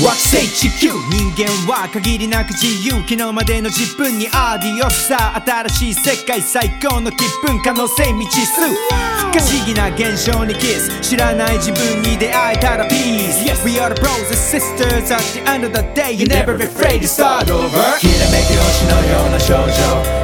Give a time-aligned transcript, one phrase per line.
[0.00, 0.88] 惑星地球。
[1.10, 3.02] 人間は限りなく自由。
[3.02, 5.08] 昨日までの自分にアディオス。
[5.08, 8.60] さ新しい世界最高の気分可能性未知数。
[8.62, 16.12] 不可思議な現象にキス知らない自分に出会えたらピース We are the bros and sisters at the end of the day.
[16.12, 17.68] You never be afraid to start over.
[18.00, 19.70] きらめき星のような少女。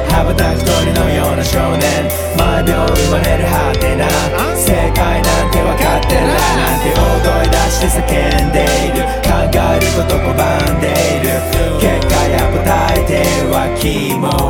[0.09, 2.09] 羽ばたく鳥のような少年。
[2.37, 4.07] 毎秒生まれるハテナ
[4.55, 6.33] 正解なんて分かってるな
[6.77, 8.36] んて大声出して叫ん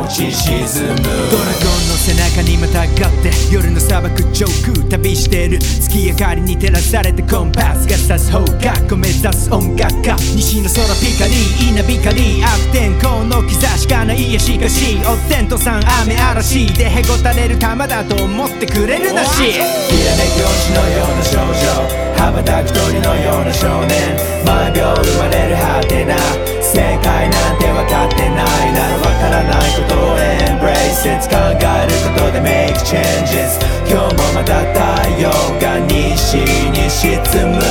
[0.08, 0.96] ち沈む。
[1.30, 11.34] ドラゴンの背中にまたがって夜の砂漠上空旅してる月明かりに照らされてコンパスが指す方角を目指す音楽家西の空ピカリ
[11.70, 19.36] 稲光悪天候の兆しかないやしかしお天道さん雨嵐でへこたれる玉だと思ってくれるなし。
[19.36, 24.38] きらめき星のような少女羽ばたく鳥のような少年。
[24.44, 26.16] 毎秒生まれるハテナ
[26.62, 29.07] 正解なんて分かってないなら分か
[29.42, 36.36] らないことを Embrace it 考えることで Make changes 今日もまた太陽が西
[36.74, 37.16] に沈
[37.52, 37.62] む。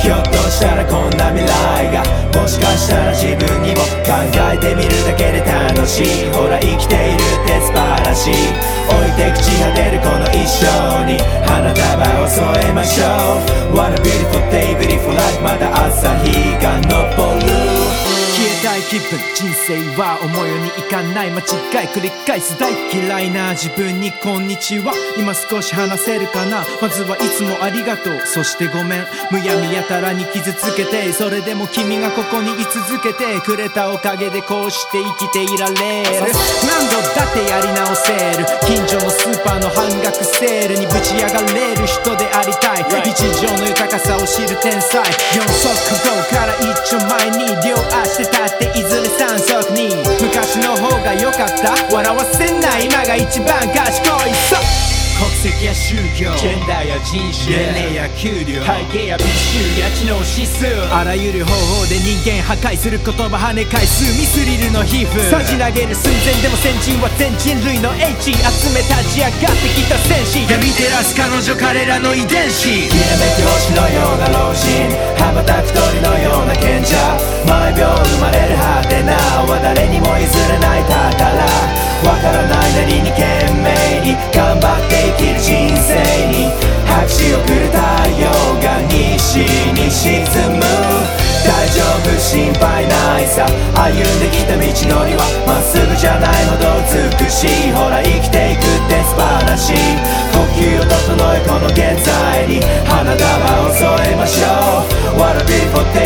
[0.00, 2.04] ひょっとしたらこんな未来が
[2.38, 4.12] もしかしたら自分にも考
[4.52, 6.30] えてみるだけで楽しい。
[6.32, 8.34] ほら生きているって素晴らしい
[8.86, 11.18] 置いて朽ち果てるこの一生に。
[11.46, 13.04] 花束を添えましょ
[13.72, 13.76] う。
[13.76, 15.65] What a beautiful day beautiful life まだ
[18.88, 21.42] 気分人生は思うようにいかない間違
[21.84, 24.94] い繰り返す大嫌いな自分にこんにちは。
[25.18, 26.62] 今少し話せるかな？
[26.80, 28.20] まずはいつもありがとう。
[28.24, 29.06] そしてごめん。
[29.34, 36.30] むやみやたらに傷つけてそれでも君がここに居続けてくれたおかげでこうして生きていられる
[36.62, 38.46] 何度だってやり直せる。
[38.70, 45.02] 近所のスーパーの半額セールにぶち上がれる人でありたい日常の豊かさを知る天才。
[45.02, 48.75] 4足後から一丁前に両足で立って
[51.46, 51.94] かった。
[51.94, 54.86] 笑わせない今が一番賢いそう
[55.16, 56.28] 国籍や宗教。
[56.36, 57.48] ジェンダーや人種。
[57.48, 58.60] 年齢や給料。
[58.60, 60.68] 体型や美醜や知能指数。
[60.92, 65.16] あらゆる方法で人間破壊する言葉跳ね返すミスリルの皮膚。
[65.30, 70.44] さじ投げる寸前でも先人は全人類の H 集め立ち上がってきた戦士。
[70.52, 72.68] 闇照らす彼女彼らの遺伝子。
[72.68, 74.15] きらめき星のよう
[93.76, 96.64] 歩んできた道のりはまっすぐじゃないほど
[97.20, 99.76] 美しいほら生きていくって素晴らしい。
[100.32, 103.20] 呼吸を整えこの現在に花束
[103.68, 104.80] を添えましょ
[105.14, 105.20] う。
[105.20, 106.05] What a beautiful day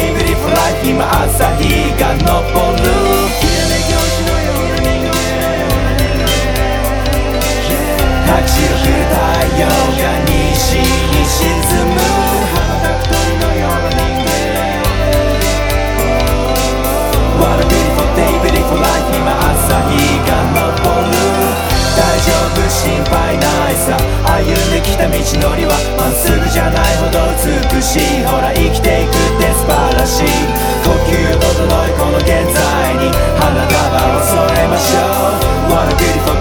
[25.30, 30.30] 道のりはまっすぐじゃないほど美しいほら生きていくって素晴らしい
[30.82, 32.58] 呼吸を整いこの現在
[32.98, 33.78] に花束
[34.10, 35.06] を添えましょ
[35.46, 35.70] う。
[35.70, 36.34] What a beautiful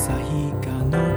[0.00, 1.09] 朝日が昇